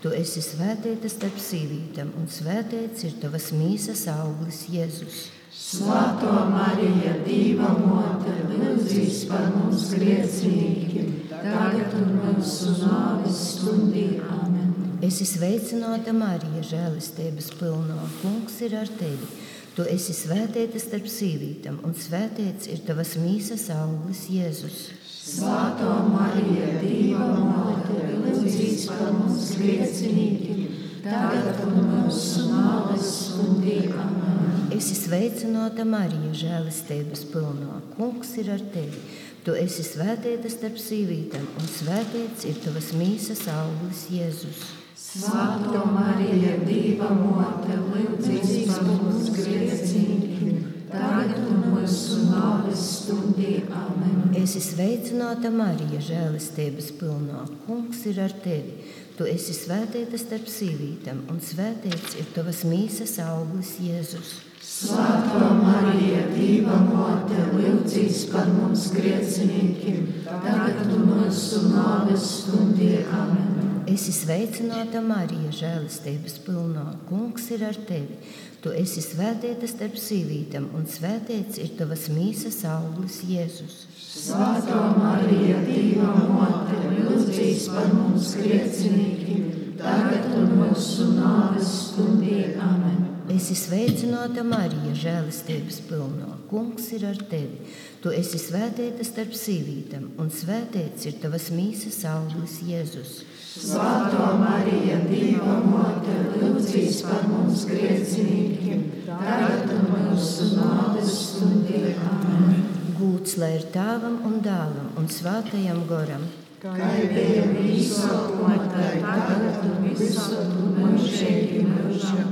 [0.03, 5.21] Tu esi svētīta starp sīvītēm, un svētīts ir tavas mīsas auglis, Jēzus.
[5.55, 14.09] Svētā Marija, Dieva mote, lūdzīs par mums grēciniekiem, tagad un mūsu nāves stundī.
[14.27, 14.73] Amen.
[15.07, 18.01] Esi sveicināta, Marija, žēlistības pilno.
[18.25, 19.31] Kungs ir ar tevi.
[19.77, 24.83] Tu esi svētīta starp sīvītēm, un svētīts ir tavas mīsas auglis, Jēzus.
[25.23, 30.65] Svētā Marija, Dieva mote, lūdzīs par mums grēciniekiem,
[31.05, 33.77] tagad un mūsu nāves stundī.
[33.95, 34.65] Amen.
[34.75, 37.79] Esi sveicināta, Marija, žēlistības pilno.
[37.95, 38.99] Kungs ir ar tevi.
[39.47, 44.67] Tu esi svētīta starp sīvītēm, un svētīts ir tavas mīsas auglis, Jēzus.
[44.99, 53.63] Svētā Marija, Dieva mote, lūdzīs par mums grēciniekiem, tagad un mūsu nāves stundī.
[53.73, 54.35] Amen.
[54.39, 57.47] Esi sveicināta, Marija, žēlistības pilno.
[57.67, 58.79] Kungs ir ar tevi.
[59.17, 64.39] Tu esi svētīta starp sīvītēm, un svētīts ir tavas mīsas auglis, Jēzus.
[64.63, 72.95] Svētā Marija, Dieva mote, lūdzīs par mums grēciniekiem, tagad un mūsu nāves stundī.
[73.13, 73.83] Amen.
[73.93, 76.87] Esi sveicināta, Marija, žēlistības pilno.
[77.09, 78.17] Kungs ir ar tevi.
[78.63, 83.81] Tu esi svētīta starp sīvītēm, un svētīts ir tavas mīsas auglis, Jēzus.
[83.99, 92.53] Svētā Marija, Dieva mote, lūdzīs par mums grēciniekiem, tagad un mūsu nāves stundī.
[92.63, 93.03] Amen.
[93.35, 96.37] Esi sveicināta, Marija, žēlistības pilno.
[96.53, 97.65] Kungs ir ar tevi.
[98.03, 103.23] Tu esi svētīta starp sīvītēm, un svētīts ir tavas mīsas auglis, Jēzus.
[103.53, 111.83] Svētā Marija, Dieva mote, lūdzīs par mums grēciniekiem, tagad mūsu nāves stundī.
[112.01, 112.63] Amen.
[112.97, 116.25] Gūts lai ir tēvam un dēlam un svētajam goram.
[116.63, 116.73] Kā
[117.11, 122.31] bija īsākumā, tā ir tagad un visur mūžīgi mūžam.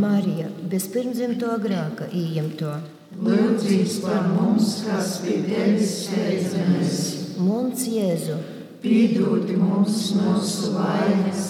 [0.00, 2.78] Marija, bez pirmzimto grēka ījimto.
[3.20, 7.04] Lūdzīs par mums, kas pie tevis steidzamies.
[7.42, 8.38] Mums Jēzu,
[8.80, 11.48] Pīdod mums mūsu vainas,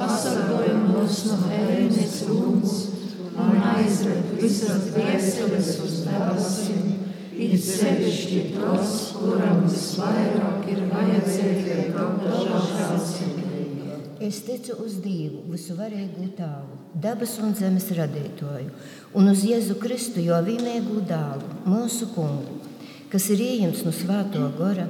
[0.00, 2.72] pasargāj mūs no ēnes uguns
[3.38, 6.88] un aizved visas dvēseles uz debesīm.
[7.42, 11.76] Ir sevišķi tos, kuram visvairāk ir vajadzīga
[12.42, 14.00] žēlsirdība.
[14.22, 18.74] es ticu uz Dievu, visuvarīgu Tēvu, dabas un zemes radītāju,
[19.18, 22.58] un uz Jēzu Kristu, jo vienīgu dēlu, mūsu kungu,
[23.10, 24.86] kas ir ieņemts no Svēto Gora,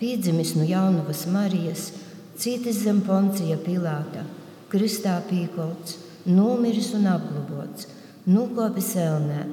[0.00, 1.90] piedzimis no Jaunavas Marijas,
[2.36, 4.24] cītis zem Poncija Pilāta,
[4.72, 7.86] Kristā pīkots, nomiris un apglobots,
[8.26, 9.44] nokopis elnē,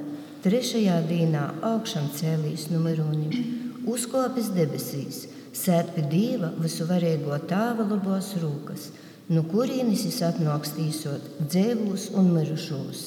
[0.44, 8.88] trešajā dienā augšām cēlīs no miruņiem, uzkopis debesīs, sēt pie Dieva visuvarīgo Tēva labos rūkas,
[9.30, 13.04] no kurienes es atnāks tīsot dzēvus un mirušos.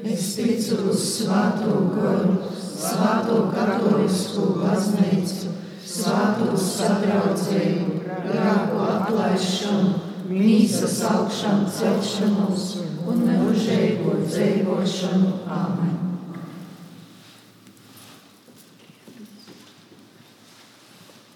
[0.00, 5.50] Es ticu uz Svēto goru, Svēto katolisku baznīcu,
[5.90, 7.96] Svēto sadraudzību,
[8.28, 9.94] grāku atlaišanu,
[10.30, 12.66] mīsas augšām celšanos
[13.10, 15.32] un mūžīgo dzīvošanu.
[15.50, 15.96] Amen.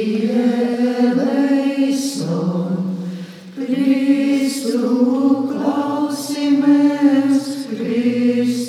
[2.01, 2.97] eleison,
[3.55, 4.89] Christu
[5.53, 7.37] klausimies,
[7.69, 8.61] Kristus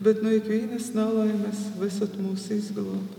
[0.00, 3.14] bet no ikvienas nelaimes visat mūs izglāb.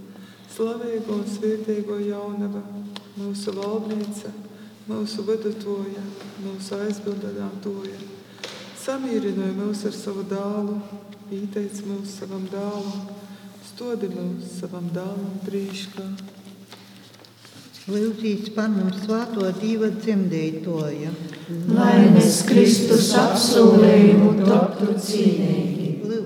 [0.54, 2.62] Slavēgo svētīgo jaunava,
[3.18, 4.32] mūsu valdnīca,
[4.90, 6.04] mūsu vadotoja,
[6.46, 8.00] mūsu aizbildinātoja.
[8.82, 10.80] Samierināja mūs ar savu dālu,
[11.34, 13.10] ieteic mūs savam dālam,
[13.68, 16.08] stodi mūs savam dālam prīškā.
[17.88, 21.14] Lūdzīs par mums svāto dieva dzemdētoja.
[21.72, 25.77] Lai mēs Kristus apsolējumu taptu cienīgi.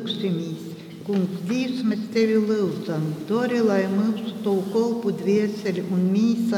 [0.02, 0.62] Lūgsimies,
[1.06, 6.58] kungs, Dievs, mēs tevi lūdzam, dori, lai mūsu to kolpu dvieseli un mīsa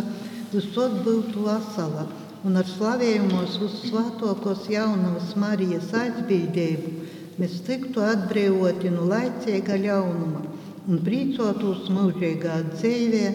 [0.54, 2.06] visot būtu vasala
[2.48, 6.94] un ar slavējumos uz svātokos jaunavas Marijas aizbildību
[7.41, 10.46] mēs tiktu atbrīvoti no laicīga ļaunuma
[10.88, 13.28] un prīcotos mūžīgā dzīvē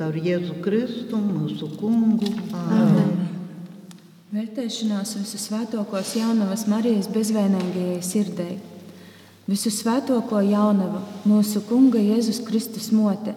[0.00, 2.32] caur Jēzu Kristu, mūsu kungu.
[2.56, 3.16] Āmen.
[4.32, 8.60] Vērtēšanās visu svētokos jaunavas Marijas bezvainīgajai sirdei.
[9.50, 13.32] Visu svētoko jaunavu, mūsu Kunga Jēzus Kristus mote,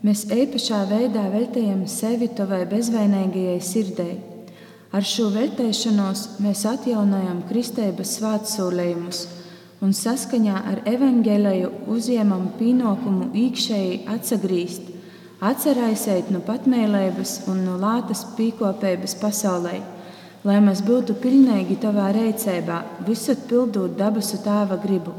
[0.00, 4.14] mēs īpašā veidā veltījam sevi tavai bezvainīgajai sirdei.
[4.96, 9.18] Ar šo vērtēšanos mēs atjaunojam kristības svētsūlējumus
[9.84, 14.86] un saskaņā ar evaņģēlēju uzņemam pienākumu iekšēji atsagrīst,
[15.50, 19.74] atcerēsiet no patmēlības un no lātas pīkopības pasaulē,
[20.48, 25.12] lai mēs būtu pilnīgi tavā rīcībā, visur pildot dabasu tēva gribu.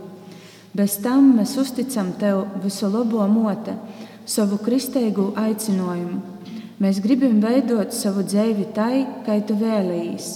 [0.74, 3.76] Bez tam mēs uzticam tev visu labo mote,
[4.26, 6.21] savu kristīgu aicinājumu.
[6.82, 10.32] Mēs gribam veidot savu dzīvi tai, kā tu vēlējies,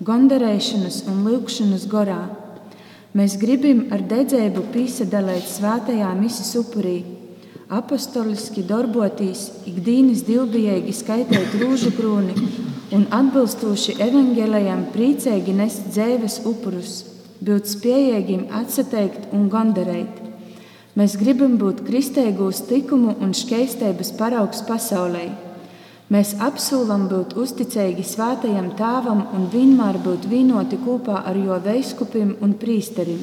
[0.00, 2.22] gondarēšanas un lūkšanas gorā.
[3.12, 7.02] Mēs gribam ar dedzību piesadalīt svētajā misijas upurī,
[7.68, 12.32] apostoliski darboties, ikdienas dilbijīgi skaitīt rūžu krūni
[12.96, 17.02] un atbilstoši evaņģēlējiem priecīgi nest dzīves upurus,
[17.42, 20.20] būt spējīgiem atsateikt un gandarēt.
[20.98, 25.30] Mēs gribam būt kristīgos likumu un skaistības paraugs pasaulē.
[26.12, 32.52] Mēs apsolam būt uzticīgi svētajam tēvam un vienmēr būt vienoti kopā ar jo veiskupim un
[32.60, 33.22] prīsterim.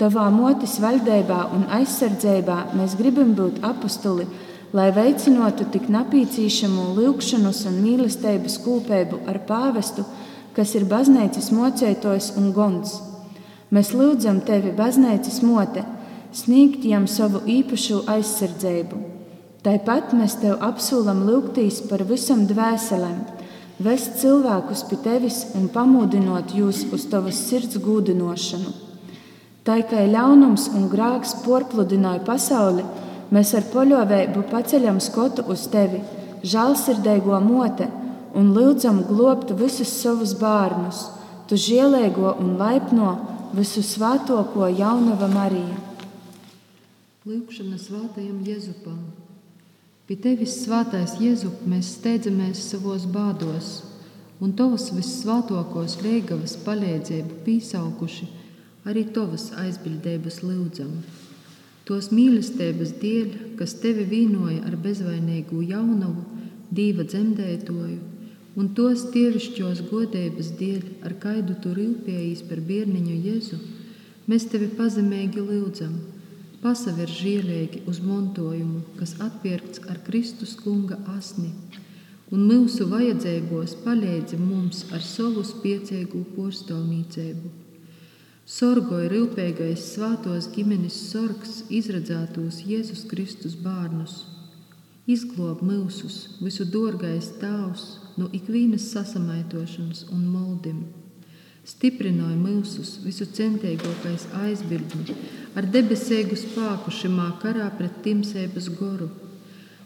[0.00, 4.26] Tavā motis valdībā un aizsardzībā mēs gribam būt apustuli,
[4.74, 10.02] lai veicinātu tik napīcīšamu lūgšanas un mīlestības kūpēbu ar pāvestu,
[10.56, 13.11] kas ir baznīcas mocētojs un gons.
[13.72, 15.84] Mēs lūdzam tevi, baznīcas mote!
[16.32, 18.98] sniegt jām savu īpašu aizsardzību.
[19.62, 23.18] Tāpat mēs tev apsolam lūgtīs par visam dvēselēm,
[23.84, 28.72] vest cilvēkus pie tevis un pamudinot jūs uz tavas sirds gūdinošanu.
[29.62, 32.82] Tā kā ļaunums un grāks porpludināja pasauli,
[33.30, 36.00] mēs ar poļovēju paceļam skotu uz tevi,
[36.42, 37.86] žēlsirdīgo mote,
[38.34, 41.04] un lūdzam globt visus savus bērnus,
[41.46, 43.12] tu žielēgo un laipno
[43.52, 45.76] visu svētoko jaunava Mariju.
[47.28, 49.00] Lūkšana svētajam Jēzupam.
[50.08, 53.68] Pie tevis, svētais Jēzup, mēs steidzamies savos bādos,
[54.42, 58.30] un tavas vissvētākos liegavas palīdzību pīsaukuši
[58.88, 60.96] arī tavas aizbildības lūdzam.
[61.86, 66.24] Tos mīlestības dēļ, kas tevi vīnoja ar bezvainīgu jaunavu,
[66.72, 68.11] dīva dzemdētoju,
[68.56, 73.60] un tos tievišķos godības dēļ, ar kaidu tu rūpējies par bērniņu Jēzu,
[74.28, 75.94] mēs tevi pazemīgi lūdzam
[76.62, 81.50] pasaver žielēgi uz montojumu, kas atpirkts ar Kristus kunga asni,
[82.30, 87.50] un mūsu vajadzībos palīdzi mums ar savu spiecīgu postāvmīcību.
[88.52, 94.22] Sorgoja rūpīgais svātos ģimenes sorgs izredzētos Jēzus Kristus bērnus.
[95.10, 97.86] Izglob mūsus, visu dārgais tēvs,
[98.16, 100.82] no ikvienas sasamaitošanas un moldim
[101.68, 105.14] stiprināja mūsus visu centīgākais aizbildni,
[105.54, 109.10] ar debesīgu spēku šimā karā pret timsēbas goru.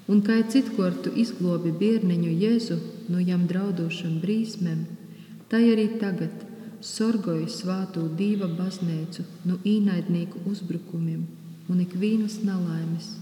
[0.08, 2.76] Un kā citkortu izglobi bērniņu Jēzu
[3.10, 4.84] no jām draudošam brīsmēm,
[5.50, 6.44] tā arī tagad
[6.80, 11.26] sorgoja svātu dīva baznīcu no īnaidnieku uzbrukumiem
[11.68, 13.16] un ikvienas nelaimes.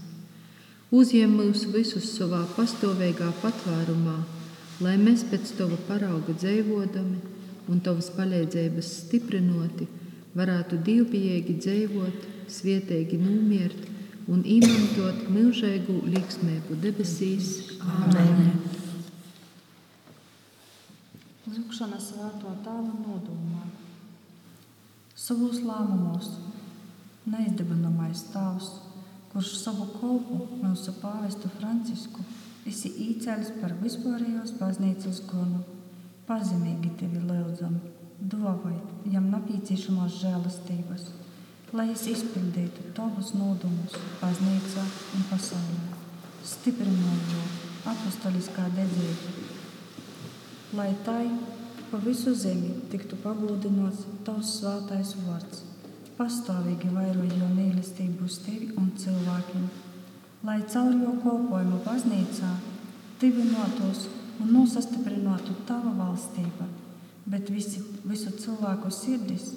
[0.95, 4.19] Uzņem mūs visus savā pastāvīgā patvērumā,
[4.83, 7.19] lai mēs pēc tava parauga dzīvodami
[7.71, 9.87] un tavas palīdzības stiprinoti,
[10.35, 13.87] varētu divpijīgi dzīvot, svietīgi nomiert
[14.31, 17.77] un izmantot milzīgu līgsmēku debesīs.
[17.79, 18.51] Āmen!
[21.45, 23.63] Lūkšana svēto tēva nodomā.
[25.15, 26.33] Savos lēmumos
[27.31, 28.73] neizdibinamais tēvs,
[29.31, 32.25] kurš savu kolpu mūsu pāvestu Francisku
[32.69, 35.61] esi īcēlis par vispārējos baznīcas gonu.
[36.25, 37.75] Pazemīgi tevi lūdzam,
[38.31, 41.03] dāvāj viņam nepieciešamās žēlastības,
[41.77, 44.85] lai es izpildītu tavus nodomus baznīcā
[45.17, 45.83] un pasaulē,
[46.53, 47.43] stiprinot jo
[47.93, 49.35] apostoliskā dedzība,
[50.79, 51.29] lai tai
[51.91, 55.61] pa visu zemi tiktu pagodināts tavs svētais vārds,
[56.17, 59.67] pastāvīgi vairot jo mīlestību uz tevi un cilvēkiem,
[60.45, 62.49] lai caur jo kalpojumu baznīcā
[63.21, 64.03] tivinotos
[64.43, 66.67] un nosastiprinātu tava valstība,
[67.25, 69.47] bet visi, visu cilvēku sirdis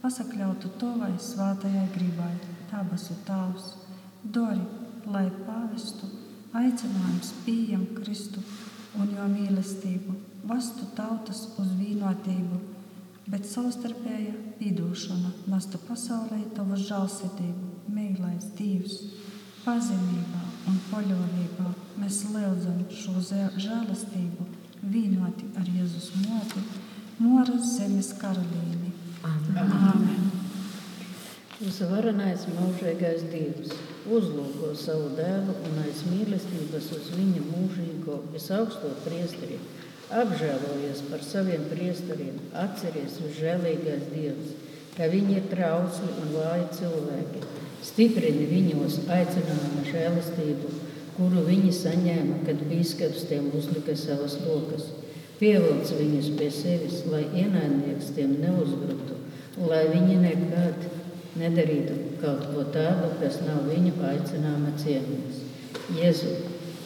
[0.00, 2.32] pasakļautu tavai svētajai gribai,
[2.70, 3.74] tabasu tavs,
[4.22, 4.64] dori,
[5.12, 6.08] lai pāvestu
[6.56, 8.40] aicinājums pieņem Kristu
[8.96, 10.16] un jo mīlestību,
[10.48, 12.64] vastu tautas uz vīnotību,
[13.28, 14.32] bet savstarpēja
[14.62, 19.02] pīdošana nestu pasaulē tavu žālsirdību, mīlais Dievs,
[19.64, 21.70] pazemībā un paļāvībā
[22.02, 23.20] mēs lūdzam šo
[23.58, 24.46] žēlastību
[24.82, 26.62] vienoti ar Jēzus motu,
[27.18, 28.92] Moras zemes karalīni.
[29.26, 29.72] Amen.
[29.90, 30.28] Amen.
[31.58, 33.72] Mūsu varenais mūžīgais Dievs
[34.06, 39.58] uzlūko savu dēlu un aiz mīlestības uz viņa mūžīgo visaugsto priesteri.
[40.14, 44.54] Apžēlojies par saviem priesteriem, atceries uz žēlīgais Dievs,
[44.94, 47.42] ka viņi ir trausli un vāji cilvēki
[47.84, 50.72] Stiprini viņos aicinājumu žēlastību,
[51.18, 54.88] kuru viņi saņēma, kad biskups tiem uzlika savas rokas.
[55.38, 59.18] Pievilc viņus pie sevis, lai ienaidnieks tiem neuzbruktu,
[59.70, 60.86] lai viņi nekad
[61.38, 65.44] nedarītu kaut ko tādu, kas nav viņu aicinājuma cienīts.
[65.94, 66.34] Jēzu,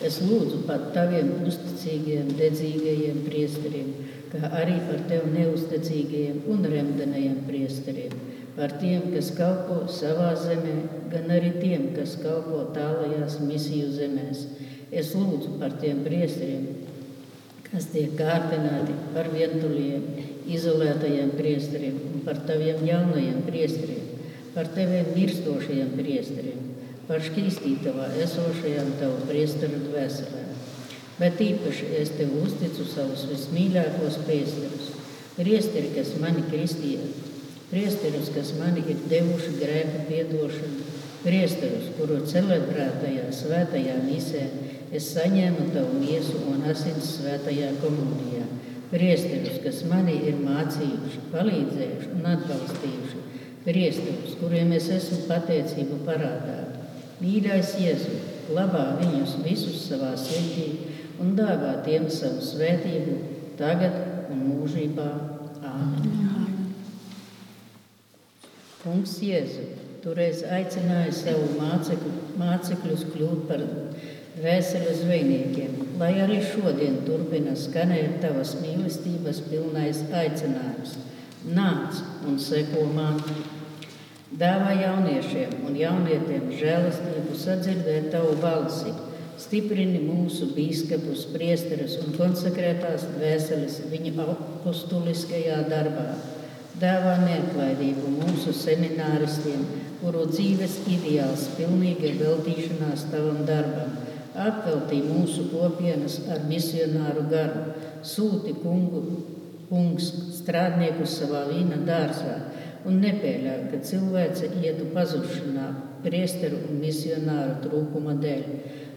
[0.05, 3.93] es lūdzu par taviem uzticīgiem, dedzīgajiem priesteriem,
[4.33, 8.21] kā arī par tev neusticīgajiem un remdenajiem priesteriem
[8.57, 10.75] par tiem, kas kalpo savā zemē,
[11.13, 14.45] gan arī tiem, kas kalpo tālajās misiju zemēs.
[14.93, 16.67] Es lūdzu par tiem priesteriem,
[17.71, 20.05] kas tiek kārdināti par vientuļiem,
[20.53, 24.11] izolētajiem priesteriem un par taviem jaunajiem priesteriem,
[24.53, 26.69] par teviem mirstošajiem priesteriem,
[27.09, 30.52] par šķīstītavā esošajām tavu priesteru dvēselēm.
[31.19, 34.89] Bet īpaši es tev uzticu savus vismīļākos priesterus,
[35.37, 37.05] priesteri, kas mani kristīja,
[37.71, 40.87] priesterus, kas mani ir devuši grēku piedošanu,
[41.23, 44.47] priesterus, kuru celebrētajā svētajā misē
[44.93, 48.45] es saņēmu tavu miesu un asins svētajā komunijā.
[48.93, 53.23] Priesterus, kas mani ir mācījuši, palīdzējuši un atbalstījuši,
[53.65, 56.59] priesterus, kuriem es esmu pateicību parādā.
[57.23, 58.19] Mīļais Jēzu,
[58.51, 60.92] glabā viņus visus savā sirdī
[61.23, 63.17] un dāvā tiem savu svētību
[63.61, 63.95] tagad
[64.33, 65.09] un mūžībā.
[65.63, 66.23] Āmen.
[68.83, 69.69] Kungs Jēzu,
[70.03, 73.63] toreiz aicināja savu mācekļu, mācekļus kļūt par
[74.43, 80.97] vēseles zvejniekiem, lai arī šodien turpina skanēt tavas mīlestības pilnais aicinājums.
[81.55, 83.23] Nāc un seko man!
[84.43, 88.91] Dāvā jauniešiem un jaunietiem žēlastību sadzirdēt tavu balsi,
[89.43, 96.13] stiprini mūsu bīskapus, priesterus un konsekrētās dvēseles viņu apustuliskajā darbā.
[96.83, 99.67] Dāvā neatlaidību mūsu semināristiem,
[100.01, 103.93] kuru dzīves ideāls pilnīga veltīšanās tavam darbam.
[104.33, 107.67] Apveltī mūsu kopienas ar misionāru garu,
[108.03, 109.03] sūti kungu,
[109.69, 112.39] kungs strādniekus savā vīna dārzā
[112.89, 115.69] un nepieļauj, ka cilvēce ietu pazušanā
[116.03, 118.47] priesteru un misionāru trūkuma dēļ.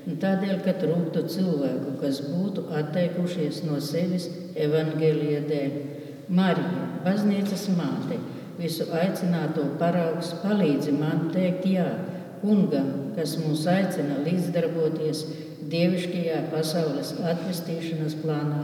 [0.06, 5.80] Un tādēļ, ka trūktu cilvēku, kas būtu atteikušies no sevis evaņģēlīja dēļ.
[6.30, 8.20] Marija, baznīcas māte,
[8.60, 11.90] visu aicināto paraugs, palīdzi man teikt jā
[12.44, 15.26] kungam, kas mūs aicina līdzdarboties
[15.74, 18.64] dievišķajā pasaules attīstīšanas plānā.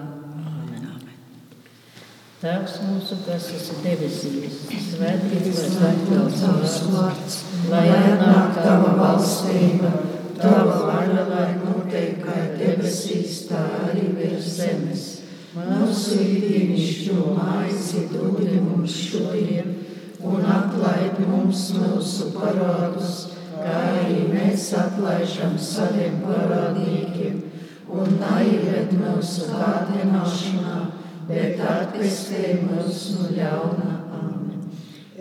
[2.42, 7.36] Tēvs mūsu, kas esi debesīs, svētīts lai tavs vārds,
[7.70, 9.92] lai atnāk tava valstība,
[10.42, 15.06] tava vaļa, lai notiek kā debesīs, tā arī virs zemes.
[15.56, 19.76] Mūsu īdiņšķo maizi dodi mums šodien,
[20.24, 23.18] un atlaid mums mūsu parādus,
[23.58, 27.44] kā arī mēs atlaižam saviem parādīkiem,
[27.92, 30.80] un naieved mūsu kārdināšanā
[31.32, 33.92] bet atpestī mūs no ļauna.
[34.18, 34.64] Amen.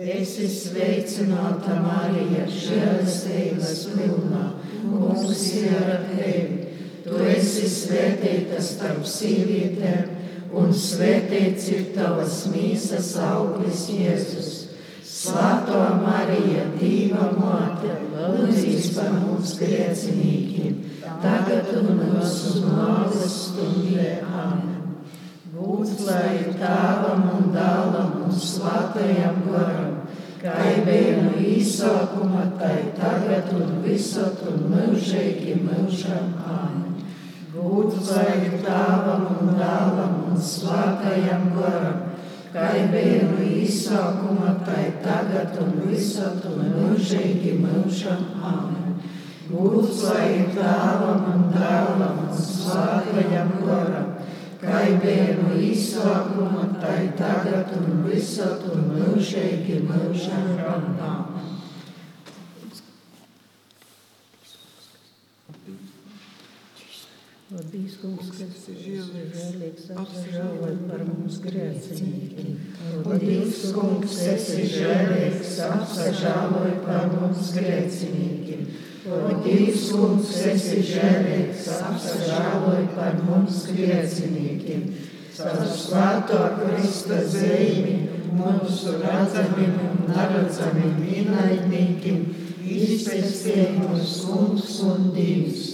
[0.01, 4.45] Esi sveicināta Marija, žēlastības pilnā,
[4.81, 6.67] ir ar tevi.
[7.01, 10.11] Tu esi svētīta starp sīvietēm,
[10.53, 14.51] un svētīts ir tavas mīsas auglis Jēzus.
[15.11, 20.77] Svētā Marija, Dieva māte, lūdzīs par mums griecinīkiem,
[21.21, 24.13] tagad un mūsu nāves stundē.
[24.25, 24.71] Amen.
[25.51, 29.90] Lūdz, lai tēvam un dēlam un svētajam garam,
[30.41, 36.31] kā bija no īsākuma, tai tagad un visur un mūžīgi mūžam.
[36.49, 36.95] Amen.
[37.53, 41.99] Lūdz, lai tēvam un dēlam un svētajam garam,
[42.55, 48.25] kā bija no īsākuma, tai tagad un visur un mūžīgi mūžam.
[48.41, 48.97] Amen.
[49.51, 54.10] Lūdz, lai tēvam un dēlam un svētajam garam,
[54.61, 54.81] kā
[55.41, 61.13] no izsākuma, tā ir tagad un visur un mūžīgi mūžam randā.
[67.51, 72.53] Labīs, kungs, kas ir žēlīgs, apsažāloj par mums grēciniekiem.
[73.03, 78.63] Labīs, kungs, kas ir žēlīgs, apsažāloj par mums grēciniekiem.
[79.01, 84.83] O Dievs, kungs, esi žēlīgs, apsažāloj par mums griecinīkiem.
[85.33, 87.95] Savu svēto Krista zīmi
[88.37, 92.21] mūsu redzamiem un neredzamiem ienaidniekiem
[92.77, 95.65] izpēstē mūs kungs un Dievs.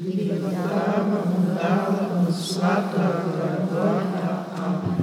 [0.00, 4.32] Dieva tēva un dēla un svētā gara vārdā.
[4.70, 5.00] Amen.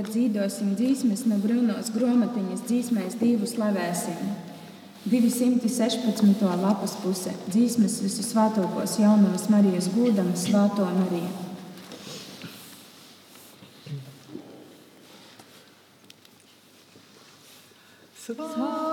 [0.00, 4.30] Tagad dzīvosim dzīsmes no brūnās grāmatiņas, dzīsmēs divu slavēsim.
[5.04, 6.40] 216.
[6.62, 11.28] lapas puse- dzīsmes visu svētokos jaunavas Marijas gūdam Svāto Mariju.
[18.24, 18.89] Svētā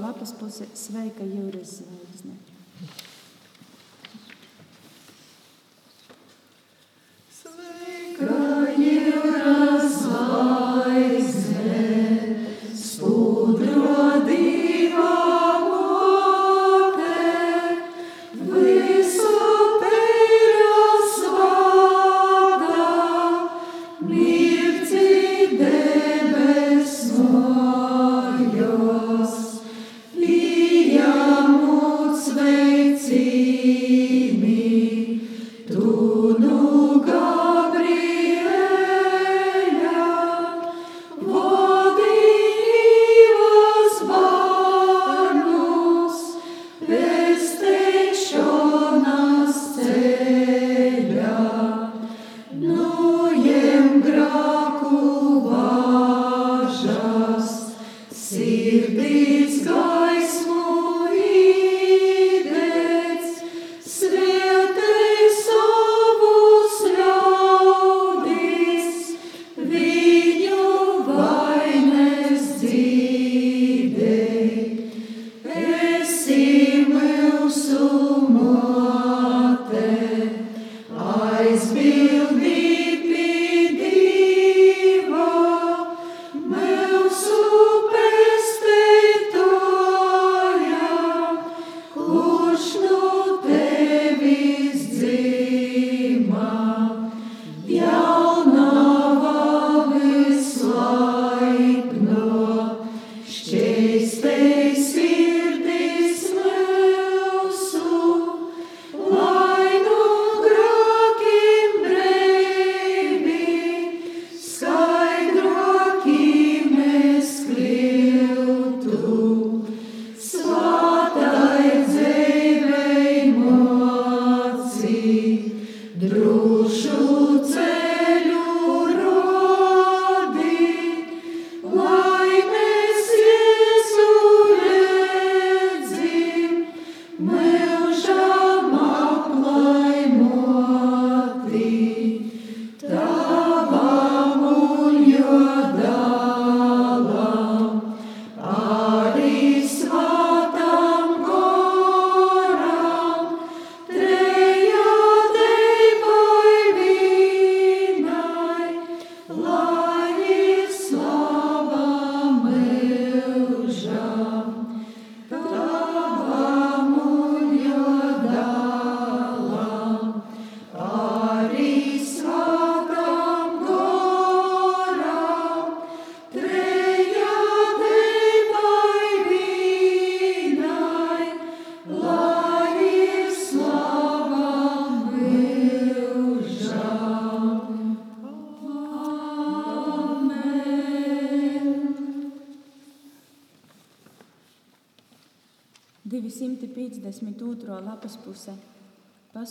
[0.00, 2.03] lapas puse Sveika jūras zvaigzne.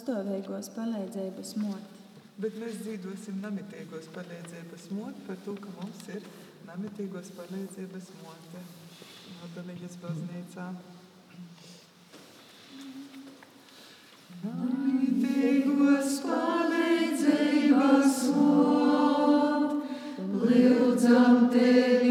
[0.03, 2.01] Pastāvīgos palīdzības moti.
[2.43, 6.21] Bet mēs dzīvosim namitīgos palīdzības moti par to, ka mums ir
[6.67, 8.63] namitīgos palīdzības moti
[9.43, 10.67] Nodalīgas baznīcā.
[14.43, 19.77] Namitīgos palīdzības moti,
[20.43, 22.03] lūdzam tevi.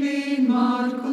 [0.00, 1.09] gribim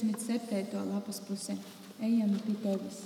[0.00, 0.84] 267.
[0.94, 1.56] lapas puse.
[2.00, 2.98] Ejam pie tevis.